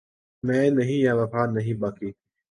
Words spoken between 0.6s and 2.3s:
نہیں یا وفا نہیں باقی